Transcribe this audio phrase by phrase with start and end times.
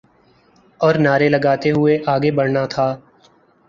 [0.81, 2.87] اورنعرے لگاتے ہوئے آگے بڑھنا تھا۔